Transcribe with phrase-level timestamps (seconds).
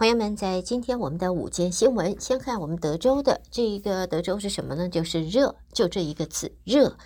[0.00, 4.88] 朋友们，在今天我们的午间新闻，先看我们德州的这一个德州是什么呢？
[4.88, 6.96] 就是热，就这一个字，热。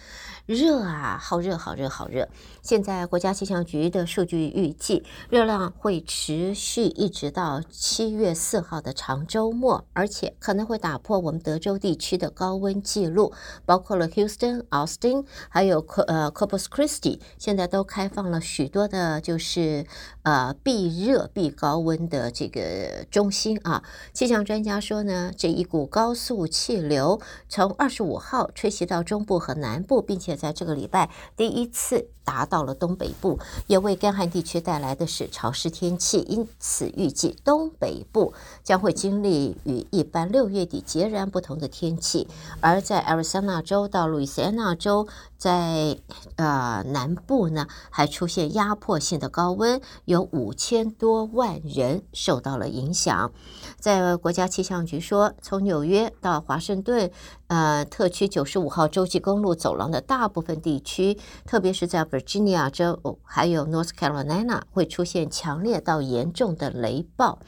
[0.47, 2.29] 热啊，好热，好热，好热！
[2.61, 13.33] 现在国家气象局的数据预计，热浪会持续一直到七月四号的长周末，而且可能会打破我们德州地区的高温记录，
[13.65, 19.87] 包括了 Houston、Austin，还有呃 Corpus Christi，现在都开放了许多的，就是
[20.25, 23.83] 呃避热避高温的这个中心啊。
[24.13, 42.27] 气象专家说呢，这一股高速气流从二十五号吹袭到中部和南部，并且在这个礼拜第一次达到了东北部，也为干旱地区带来的是潮湿天气，因此预计东北部将会经历与一般六月底截然不同的天气。
[42.61, 45.07] 而在 Arizona 州到路易斯安那州，
[45.37, 45.99] 在
[46.37, 53.33] 呃南部呢，还出现压迫性的高温，有五千多万人受到了影响。
[53.79, 57.11] 在国家气象局说，从纽约到华盛顿，
[57.49, 67.39] 呃，特区九十五号洲际公路走廊的大部分地区，特别是在 Virginia 州还有 North Carolina 会出现强烈到严重的雷暴。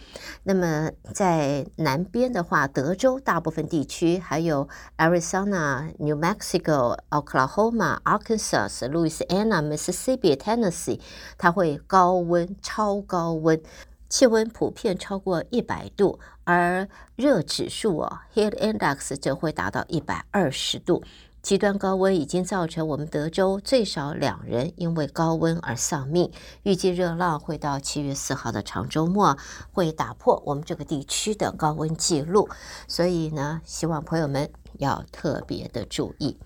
[0.42, 11.00] 那么在南边的话，德州大部分地区，还有 Arizona、New Mexico、Oklahoma、Arkansas、Louisiana、Mississippi、Tennessee，
[11.38, 13.60] 它会高温、超高温。
[14.08, 21.02] 气温普遍超过一百度，而热指数哦，Heat Index 则会达到一百二十度。
[21.42, 26.32] 极端高温已经造成我们德州最少两人因为高温而丧命。
[26.64, 29.36] 预计热浪会到七月四号的长周末
[29.72, 32.48] 会打破我们这个地区的高温记录，
[32.88, 36.36] 所以呢，希望朋友们要特别的注意。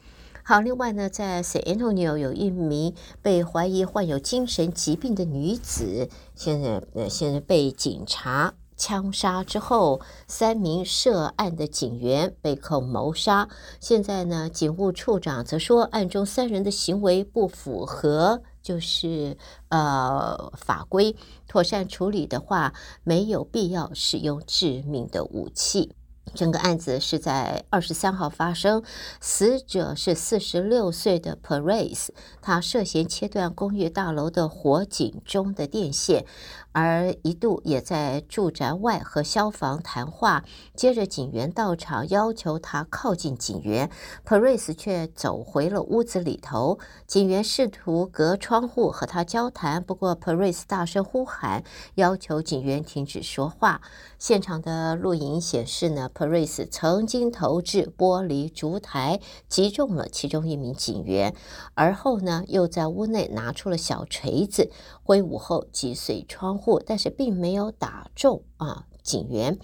[0.51, 13.49] 好，另外呢，在 San Antonio 有一名被怀疑患有精神疾病的女子，现在呃，现在被警察枪杀之后，三名涉案的警员被控谋杀。
[13.79, 19.37] 现在呢，警务处长则说，案中三人的行为不符合就是
[19.69, 21.15] 呃法规，
[21.47, 22.75] 妥善处理的话，
[23.05, 25.95] 没有必要使用致命的武器。
[26.35, 28.83] 整个案子是在二十三号发生，
[29.21, 32.09] 死者是四十六岁的 Perez，
[32.41, 36.25] 他涉嫌切断公寓大楼的火警中的电线。
[36.73, 40.45] 而一度也在住宅外和消防谈话，
[40.77, 43.91] 接着警员到场要求他靠近警员
[44.25, 46.79] ，Perez 却走回了屋子里头。
[47.09, 51.65] 警员试图隔窗户和他交谈，不过 Perez 大声呼喊，
[51.97, 53.81] 要求警员停止说话。
[54.17, 61.35] 现场的录影显示呢，Perez 曾经投掷玻璃烛台，击中了其中一名警员，
[61.73, 64.71] 而后呢又在屋内拿出了小锤子，
[65.03, 69.59] 挥舞后击碎窗户，但是并没有打中啊警员。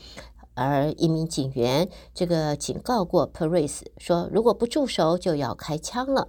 [0.58, 6.28] 而一名警员这个警告过 Perez 说，如果不住手就要开枪了。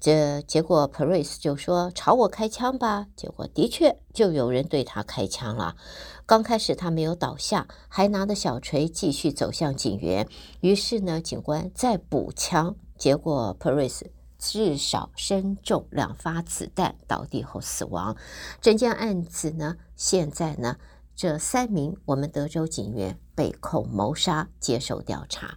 [0.00, 3.06] 这结果 Perez 就说朝我开枪吧。
[3.16, 5.74] 结果的确就有人对他开枪了。
[6.26, 10.26] 刚开始他没有倒下，还拿着小锤继续走向警员。
[10.60, 14.02] 于是呢，警官再补枪，结果 Perez。
[14.36, 18.14] 至少身中两发子弹，倒地后死亡。
[18.60, 20.76] 整件案子呢，现在呢，
[21.16, 25.56] 这三名我们德州警员被控谋杀，接受调查。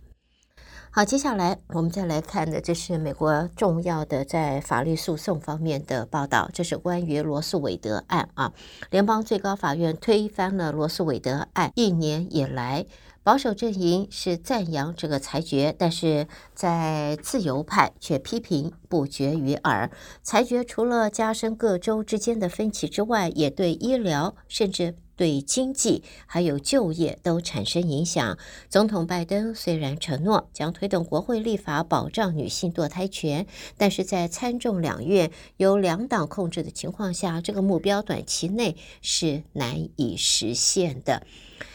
[0.97, 8.51] 好，接下来我们再来看的，这是美国重要的在法律诉讼方面的报道，这是关于罗素韦德案啊。
[8.89, 12.87] 联邦最高法院推翻了罗素韦德案，一年以来。
[13.27, 19.91] 保守阵营是赞扬这个裁决，但是在自由派却批评不绝于耳。
[20.23, 28.37] 裁决除了加深各州之间的分歧之外，也对医疗甚至对经济还有就业都产生影响。
[28.69, 33.45] 总统拜登虽然承诺将推动国会立法保障女性堕胎权，
[33.75, 41.27] 但是在参众两院由两党控制的情况下，这个目标短期内是难以实现的。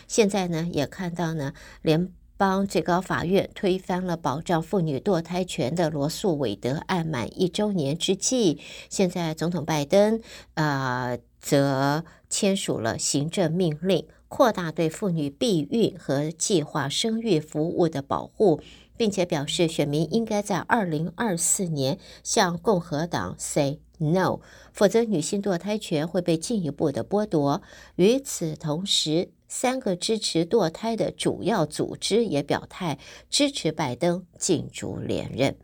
[0.07, 1.53] 现在呢，也看到呢，
[1.83, 10.21] 联邦最高法院推翻了保障妇女堕胎权的罗诉韦德案满一周年之际，现在总统拜登
[10.55, 18.61] 啊、呃，则签署了行政命令，扩大对妇女避孕和计划生育服务的保护，
[18.97, 23.79] 并且表示选民应该在二零二四年向共和党 say
[24.11, 24.41] no，
[24.73, 27.63] 否则女性堕胎权会被进一步的剥夺。
[27.97, 32.99] 与此同时，三个支持堕胎的主要组织也表态
[33.31, 35.57] 支持拜登竞逐连任。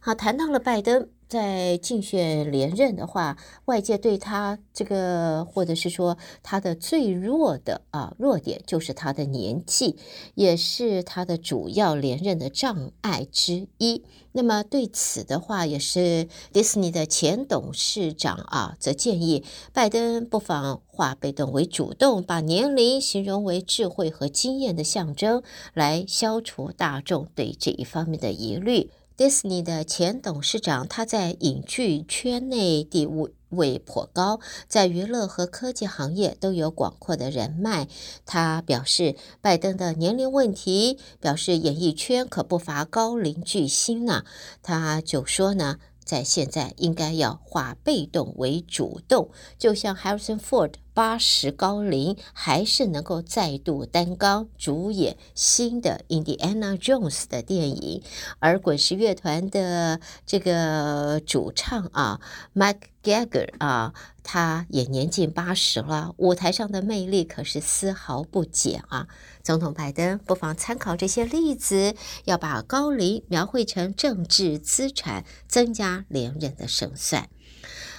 [0.00, 9.96] 好，谈到了拜登，在竞选连任的话，外界对他这个，或者是说他的最弱的啊弱点，就是他的年纪，
[10.34, 14.04] 也是他的主要连任的障碍之一。
[14.32, 19.42] 那么对此的话，也是迪士尼的前董事长啊，则建议
[19.72, 25.42] 拜登不妨化被动为主动，把年龄形容为智慧和经验的象征，
[25.72, 28.90] 来消除大众对这一方面的疑虑。
[29.16, 33.06] 迪士尼的前董事长，他在影剧圈内地
[33.48, 37.88] 位颇高，在娱乐和科技行业都有广阔的人脉。
[38.26, 44.24] 他表示，拜登的年龄问题，表示演艺圈可不乏高龄巨星呢。
[44.62, 45.78] 他就说呢。
[46.04, 49.28] 在现在应该要化被动为主动，
[49.58, 58.02] 就像 Harrison Ford 八十高龄还是能够再度担纲主演新的 Indiana Jones 的电影，
[58.38, 62.18] 而滚石乐团的这个主唱啊
[62.54, 69.06] ，Mike Gallagher 啊，他也年近八十了，舞台上的魅力可是丝毫不减啊。
[69.42, 71.94] 总统拜登不妨参考这些例子，
[72.24, 77.28] 要把高龄描绘成政治资产，增加连任的胜算。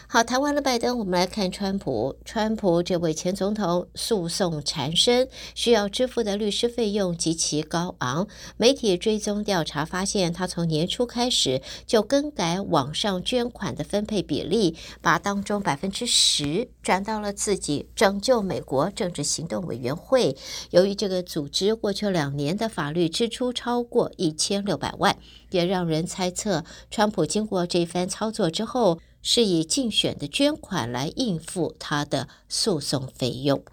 [0.09, 2.15] 好，谈完了拜登，我们来看川普。
[2.23, 8.25] 川普这位前总统诉讼缠身，需要支付的律师费用极其高昂。
[8.55, 20.37] 媒体追踪调查发现，他从年初开始就更改网上捐款的分配比例，把当中百分之十转到了自己拯救美国政治行动委员会。
[20.69, 25.17] 由于这个组织过去两年的法律支出超过一千六百万，
[25.49, 29.01] 也让人猜测，川普经过这番操作之后。
[29.21, 33.63] 是以竞选的捐款来应付他的诉讼费用。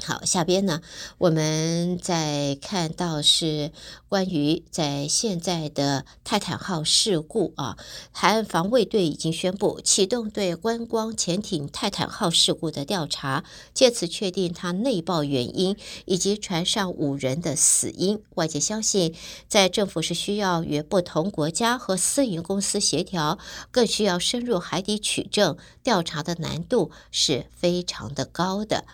[0.00, 0.80] 好，下边呢，
[1.18, 3.70] 我们再看到是
[4.08, 7.76] 关于在现在的泰坦号事故啊，
[8.10, 13.44] 海岸防卫队已经宣布启动对观光潜艇泰坦号事故的调查，
[13.74, 15.76] 借此确定它内爆原因
[16.06, 18.22] 以及船上五人的死因。
[18.34, 19.14] 外界相信，
[19.48, 23.38] 在政府是需要与不同国家和私营公司协调，
[23.70, 28.84] 更需要深入海底取证，调查的难度是非常的高的。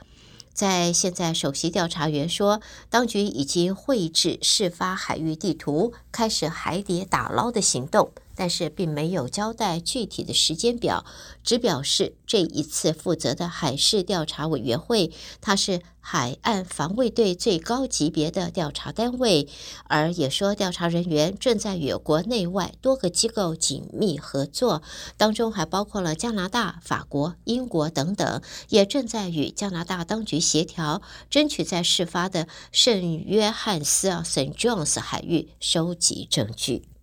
[0.57, 8.11] 在现在，首席调查员说，当局已经绘制事发海域地图，开始海底打捞的行动。
[8.37, 11.05] 但是并没有交代具体的时间表，
[11.43, 15.11] 只表示这一次负责的海事调查委员会，
[15.41, 19.49] 它是海岸防卫队最高级别的调查单位，
[19.85, 24.83] 而也说调查人员正在与国内外多个机构紧密合作，
[25.17, 34.55] 当中还包括了加拿大、法国、英国等等，也正在与加拿大当局协调，争取在事发的圣约翰斯啊 （St.
[34.55, 36.96] John's） 海域收集证据。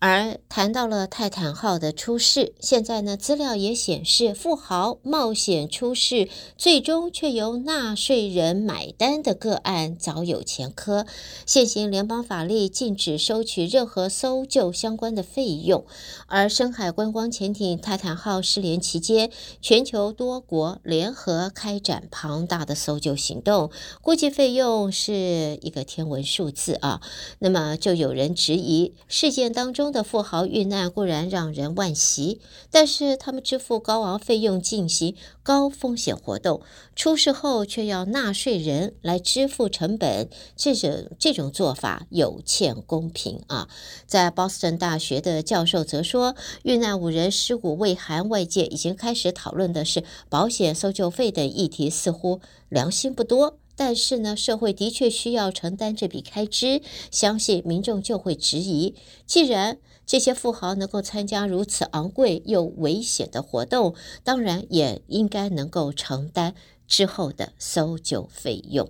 [0.00, 11.04] 而谈到了泰坦号的出事，现在呢，资料也显示，富豪冒险出事，最终却由纳税人买单的个案早有前科。
[11.44, 15.84] 现行联邦法律禁止收取任何搜救相关的费用。
[16.28, 27.00] 而深海观光潜艇泰坦号失联期间，全球多国联合开展庞大的搜救行动，估计费用是一个天文数字啊。
[27.40, 29.87] 那么就有人质疑事件当中。
[29.92, 32.40] 的富豪遇难固然让人惋惜，
[32.70, 36.60] 但是他们支付高昂费用进行高风险活动，
[36.94, 43.68] 出事后却要纳税人来支付成本，这种这种做法有欠公平啊！
[44.06, 53.58] 在 Boston 大学的教授则说，遇难五人尸骨未寒，外界已经开始讨论的是保险、搜救费等议题，似乎良心不多。
[53.78, 56.82] 但是呢，社会的确需要承担这笔开支，
[57.12, 63.94] 相信民众就会质疑：既然这些富豪能够参加如此昂贵又危险的活动，
[64.24, 66.56] 当然也应该能够承担
[66.88, 68.88] 之后的搜救费用。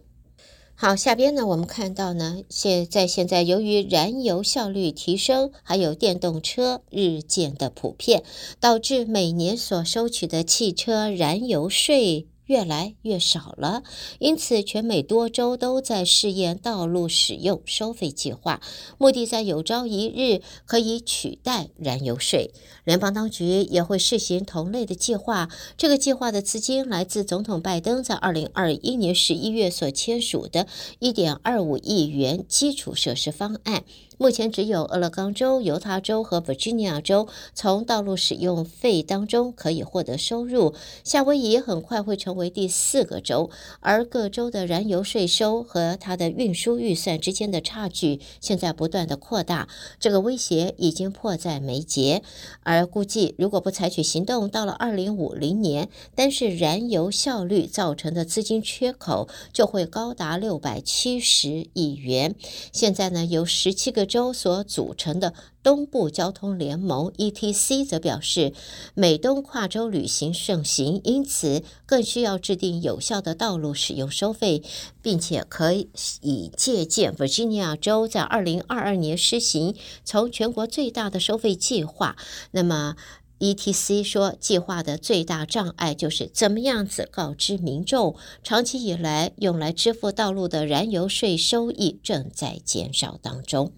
[0.75, 8.23] 好，下边呢，我们看到呢，现在现在由于燃油效率提升，还有电动车日渐的普遍，
[8.59, 12.29] 导致每年所收取的汽车燃油税。
[12.49, 13.83] 越来越少了，
[14.19, 18.61] 因此全美多州都在试验道路使用收费计划，
[18.99, 22.51] 目的在有朝一日可以取代燃油税。
[22.85, 25.49] 联邦当局也会试行同类的计划。
[25.77, 30.67] 这个计划的资金来自总统拜登在二零二一年十一月所签署的
[30.99, 33.85] 一点二五亿元基础设施方案。
[34.19, 40.75] 目前只有俄勒冈州、犹他州和弗吉尼亚州从道路使用费当中可以获得收入。
[41.05, 43.49] 夏威夷很快会成为第四个州，
[43.79, 49.69] 而各州的燃油税收和它的运输预算之间的差距现在不断的扩大，
[50.01, 52.23] 这个威胁已经迫在眉睫。
[52.65, 62.35] 而估计如果不采取行动，到了二零五零年，单是燃油效率造成的资金缺口就会高达六百七十亿元。
[62.73, 68.53] 现在呢，有十七个州所组成的东部交通联盟 （ETC） 则表示，
[68.95, 74.63] 美东跨州旅行盛行，因此更需要制定有效的道路使用收费，
[75.03, 82.17] 并且可以借鉴弗吉尼亚州在二零二二年施行从全国最大的收费计划。
[82.53, 82.97] 那么
[83.39, 93.73] ，ETC 说，计划的最大障碍就是怎么样子告知民众，长期以来用来支付道路的燃油税收益正在减少当中。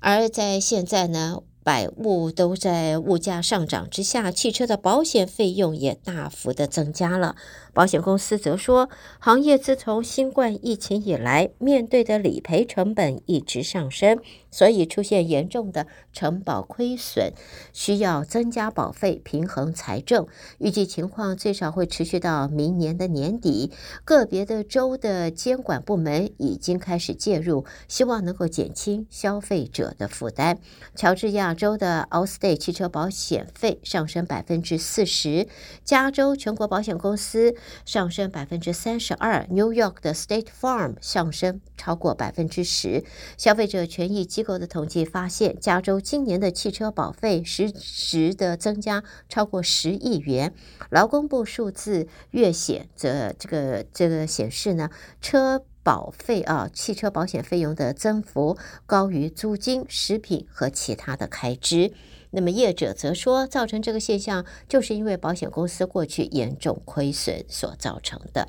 [0.00, 7.36] 而在现在呢，百物都在物价上涨之下，汽车的保险费用也大幅的增加了。
[7.74, 8.88] 保险公司则说，
[9.18, 17.32] 行业自从新冠疫情以来，面对的理赔成本一直上升，所以出现严重的承保亏损，
[17.72, 20.26] 需要增加保费平衡财政。
[20.58, 23.72] 预计情况最少会持续到明年的年底。
[24.04, 30.58] 个别的州的监管部门已经开始介入，希望能够减轻消费者的负担。
[30.94, 35.48] 乔治亚州的 Allstate 汽车保险费上升百分之四十，
[35.82, 43.04] 加州全国保险公司上升百分之三十二，New York 的 State Farm 上升超过百分之十。
[43.36, 50.54] 消费者权益机构的统计发现，加州今年的汽车保费实质的增加超过十亿元。
[50.90, 54.90] 劳工部数字月显则这个这个显示呢，
[55.20, 58.56] 车保费啊，汽车保险费用的增幅
[58.86, 61.92] 高于租金、食品和其他的开支。
[62.34, 68.48] 那么业者则说，造成这个现象就是因为保险公司过去严重亏损所造成的。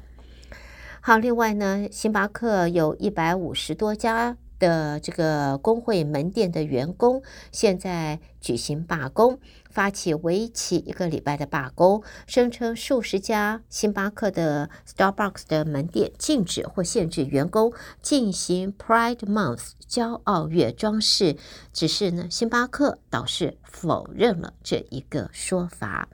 [1.02, 4.38] 好，另外呢，星巴克有一百五十多家。
[4.60, 7.22] 的这个工会门店的员工
[7.52, 21.38] 现在举行罢工，发起为期一个礼拜的罢工，声称数十家星巴克的 Starbucks 的门店禁止或限制员工进行 Pride Month 骄傲月装饰。
[21.74, 26.08] 只是呢，星巴克倒是否认了这一个说法。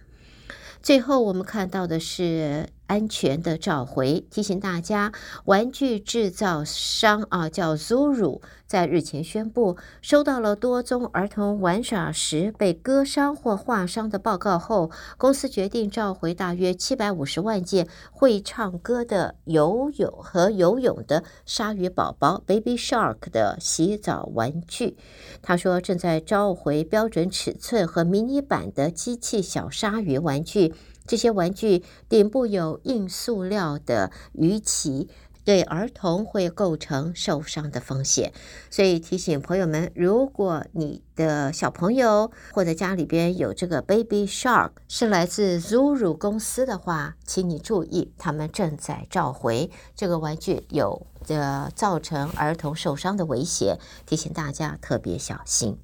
[0.82, 5.14] 最后，我们看到的是安全的召回，提醒大家，
[5.46, 24.98] 玩具制造商啊叫 Zuru，在日前宣布收到了多宗儿童玩耍时被割伤或划伤的报告后，公司决定召回大约七百五十万件会唱歌的游泳和游泳的鲨鱼宝宝 Baby Shark 的洗澡玩具。
[25.42, 30.74] 他说，正在召回标准尺寸和迷你版的机器小鲨鱼玩具。
[31.12, 35.10] 这些玩具顶部有硬塑料的鱼鳍，
[35.44, 38.32] 对儿童会构成受伤的风险。
[38.70, 55.78] 所以提醒朋友们，如果你的小朋友或者家里边有这个 Baby Shark 是来自 Zuru 公司的话，请你注意，他们正在召回这个玩具，有的造成儿童受伤的危险，提醒大家特别小心。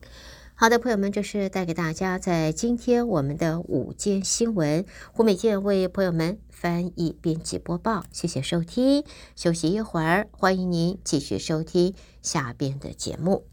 [0.59, 9.03] 好的，朋友们，这是带给大家在今天我们的午间新闻，胡美健为朋友们翻译、编辑、播报，谢谢收听。
[9.35, 13.45] 休息一会儿，欢迎您继续收听下边的节目。